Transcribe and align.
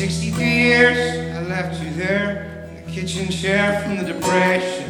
63 0.00 0.44
years, 0.46 1.36
I 1.36 1.42
left 1.42 1.84
you 1.84 1.92
there 1.92 2.64
in 2.70 2.76
the 2.76 2.90
kitchen 2.90 3.28
chair 3.28 3.82
from 3.82 3.98
the 3.98 4.14
Depression. 4.14 4.88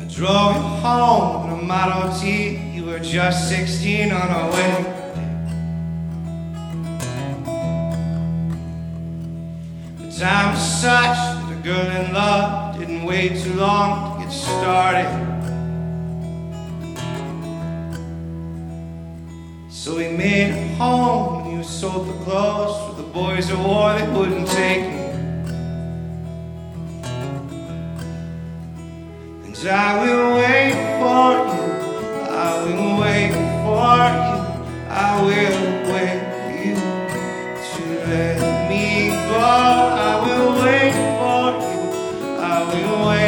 I 0.00 0.04
drove 0.10 0.56
you 0.56 0.62
home 0.80 1.50
in 1.50 1.58
a 1.58 1.62
Model 1.62 2.18
T. 2.18 2.56
You 2.74 2.86
were 2.86 2.98
just 2.98 3.50
16 3.50 4.10
on 4.10 4.22
our 4.22 4.50
day. 4.52 4.84
The 9.98 10.18
time 10.18 10.54
was 10.54 10.80
such 10.80 11.14
that 11.14 11.58
a 11.58 11.62
girl 11.62 12.06
in 12.06 12.14
love 12.14 12.78
didn't 12.78 13.04
wait 13.04 13.36
too 13.36 13.52
long 13.52 14.18
to 14.18 14.24
get 14.24 14.32
started. 14.32 15.31
So 19.74 19.96
we 19.96 20.06
made 20.08 20.50
a 20.50 20.74
home 20.74 21.46
and 21.46 21.56
you 21.56 21.64
sold 21.64 22.06
the 22.06 22.12
clothes 22.24 22.76
for 22.94 23.02
the 23.02 23.08
boys 23.08 23.50
of 23.50 23.58
war 23.64 23.94
that 23.94 24.12
wouldn't 24.12 24.46
take 24.46 24.82
me. 24.82 25.00
And 29.46 29.56
I 29.66 30.04
will 30.04 30.34
wait 30.36 30.74
for 31.00 31.32
you, 31.48 31.66
I 32.28 32.62
will 32.62 33.00
wait 33.00 33.32
for 33.64 33.96
you, 34.12 34.36
I 34.90 34.92
will 35.22 35.56
wait 35.90 36.20
for 36.36 36.52
you 36.62 36.76
to 37.72 37.82
let 38.10 38.38
me 38.68 39.08
go. 39.08 39.40
I 39.40 40.12
will 40.22 40.50
wait 40.62 40.94
for 41.18 41.46
you, 41.64 41.80
I 42.38 42.42
will 42.68 43.08
wait 43.08 43.21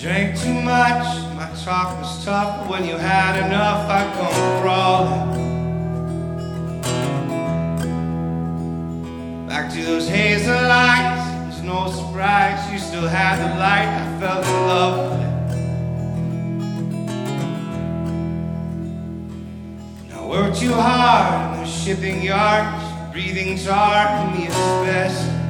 drank 0.00 0.38
too 0.38 0.52
much, 0.52 1.06
my 1.34 1.50
talk 1.64 1.98
was 1.98 2.22
tough, 2.22 2.68
when 2.68 2.84
you 2.84 2.96
had 2.96 3.46
enough, 3.46 3.88
I 3.88 4.04
come 4.14 4.34
crawling. 4.60 5.46
Back 9.48 9.72
to 9.72 9.82
those 9.82 10.06
hazel 10.06 10.52
lights, 10.52 11.30
there's 11.44 11.62
no 11.62 11.88
surprise, 11.88 12.70
you 12.70 12.78
still 12.78 13.08
had 13.08 13.38
the 13.38 13.48
light, 13.58 13.88
I 13.88 14.20
fell 14.20 14.42
in 14.42 14.66
love 14.66 14.98
with 15.10 15.20
it. 15.20 15.34
And 20.02 20.12
I 20.12 20.26
worked 20.26 20.58
too 20.58 20.74
hard 20.74 21.56
in 21.56 21.62
the 21.64 21.70
shipping 21.70 22.22
yards, 22.22 22.84
breathing 23.12 23.56
tar 23.58 24.26
the 24.36 25.45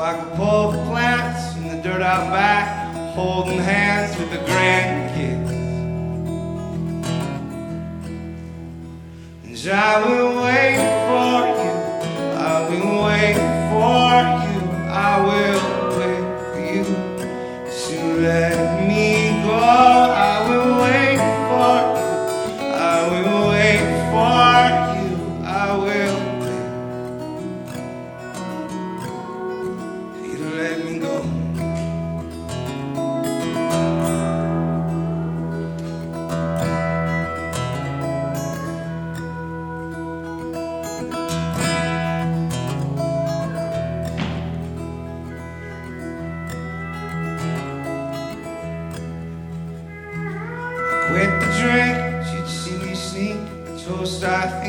I 0.00 0.18
could 0.18 0.34
pull 0.34 0.72
the 0.72 0.84
plants 0.84 1.56
in 1.56 1.68
the 1.68 1.82
dirt 1.82 2.02
out 2.02 2.30
back, 2.30 2.94
holding 3.14 3.58
hands 3.58 4.18
with 4.18 4.30
the 4.30 4.36
grandkids. 4.38 5.50
And 9.44 9.72
I 9.72 10.06
will 10.06 10.36
wait 10.42 10.76
for 11.08 11.38
you, 11.62 11.74
I 12.36 12.68
will 12.68 13.04
wait 13.06 13.36
for 13.72 14.10
you, 14.44 14.60
I 14.92 15.20
will 15.26 15.60
wait 15.98 16.24
for 16.52 16.60
you 16.74 16.84
to 17.86 18.20
let 18.20 18.86
me 18.86 19.42
go. 19.44 19.95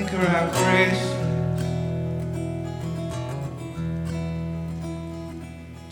Think 0.07 0.23
around 0.23 0.51
Christmas. 0.53 1.15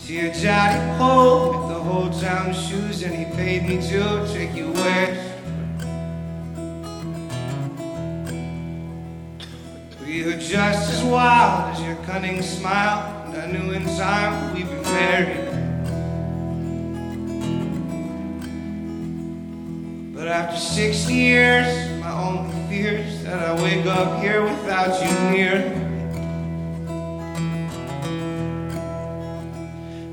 To 0.06 0.12
your 0.12 0.32
Johnny 0.32 0.98
Pope 0.98 1.56
with 1.56 1.68
the 1.68 1.82
whole 1.82 2.10
town 2.10 2.54
shoes, 2.54 3.02
and 3.02 3.14
he 3.14 3.24
paid 3.36 3.64
me 3.64 3.76
to 3.88 4.26
take 4.32 4.54
you 4.54 4.72
west. 4.72 5.32
We 10.06 10.24
were 10.24 10.38
just 10.38 10.92
as 10.92 11.04
wild 11.04 11.74
as 11.74 11.82
your 11.82 11.96
cunning 12.06 12.40
smile, 12.40 13.26
and 13.26 13.36
I 13.36 13.46
knew 13.50 13.72
in 13.72 13.84
time 13.84 14.54
we'd 14.54 14.68
be 14.68 14.76
married. 14.76 15.45
But 20.16 20.28
after 20.28 20.56
six 20.56 21.10
years, 21.10 21.68
my 22.00 22.10
only 22.10 22.50
fear 22.70 22.92
is 22.92 23.22
that 23.24 23.38
I 23.38 23.52
wake 23.62 23.84
up 23.84 24.22
here 24.22 24.42
without 24.42 24.98
you 25.02 25.12
near. 25.30 25.56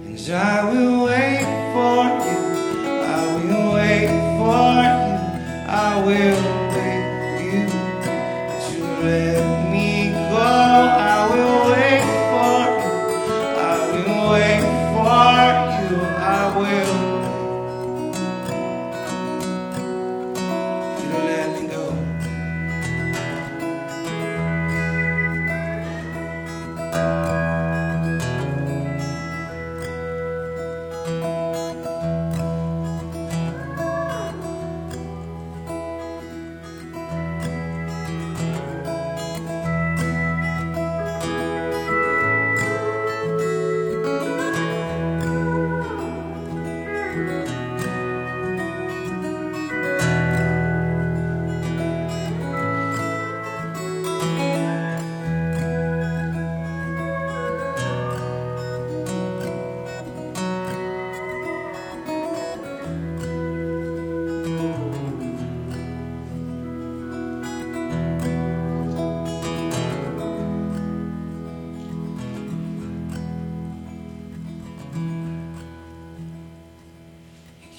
And 0.03 0.19
I 0.29 0.69
will 0.69 1.05
wait 1.05 1.47
for 1.71 2.03
you, 2.27 2.41
I 2.99 3.23
will 3.31 3.73
wait 3.75 4.11
for 4.35 4.75
you, 4.83 5.07
I 5.71 5.95
will 6.03 6.35
wait 6.75 7.03
for 7.23 7.39
you 7.41 7.63
to 8.59 8.83
let 9.05 9.71
me 9.71 10.11
go. 10.11 10.35
I 10.35 11.31
will 11.31 11.59
wait 11.71 12.03
for 12.27 12.59
you, 12.75 12.91
I 13.57 13.71
will 13.87 14.23
wait 14.35 14.63
for 14.91 15.31
you, 15.79 15.95
I 16.19 16.57
will. 16.59 17.12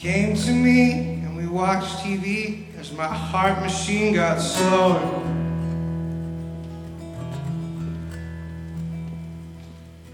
Came 0.05 0.37
to 0.37 0.53
me 0.53 1.15
and 1.25 1.35
we 1.35 1.47
watched 1.47 2.05
TV 2.05 2.67
as 2.79 2.93
my 2.93 3.07
heart 3.07 3.59
machine 3.63 4.13
got 4.13 4.39
slower. 4.39 5.01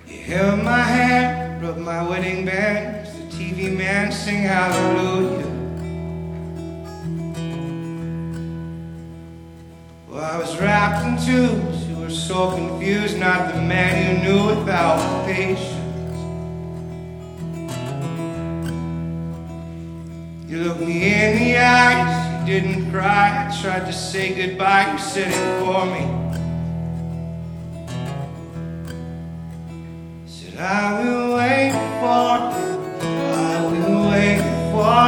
You 0.07 0.19
held 0.23 0.63
my 0.63 0.79
hand, 0.79 1.61
rubbed 1.61 1.81
my 1.81 2.09
wedding 2.09 2.45
band 2.45 3.05
as 3.05 3.19
the 3.19 3.25
TV 3.37 3.77
man 3.77 4.13
sang 4.13 4.45
hallelujah. 4.45 5.49
Well, 10.09 10.23
I 10.23 10.39
was 10.39 10.57
wrapped 10.61 11.05
in 11.05 11.17
twos. 11.17 11.89
You 11.89 11.97
were 11.97 12.11
so 12.11 12.53
confused, 12.53 13.19
not 13.19 13.53
the 13.53 13.61
man 13.61 13.93
you 14.07 14.23
knew 14.23 14.47
without 14.55 15.27
patience. 15.27 15.80
You 20.51 20.65
looked 20.65 20.81
me 20.81 21.05
in 21.05 21.39
the 21.39 21.59
eyes, 21.59 22.49
you 22.49 22.61
didn't 22.61 22.91
cry. 22.91 23.47
I 23.47 23.63
tried 23.63 23.87
to 23.87 23.93
say 23.93 24.35
goodbye, 24.35 24.91
you 24.91 24.99
said 24.99 25.29
it 25.31 25.61
for 25.63 25.87
me. 25.87 26.03
Said, 30.27 30.59
I 30.59 31.05
will 31.05 31.37
wait 31.37 31.71
for 32.01 32.35
you, 32.59 32.75
I 33.31 33.63
will 33.63 34.11
wait 34.11 34.43
for 34.73 35.05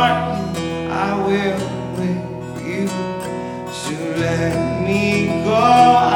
you, 0.63 0.71
I 0.93 1.11
will 1.27 1.59
wait 1.99 2.29
for 2.55 2.63
you 2.65 2.87
to 3.83 4.21
let 4.21 4.87
me 4.87 5.43
go. 5.43 6.12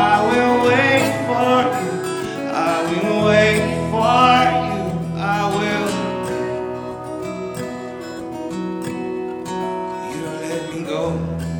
sol 11.06 11.55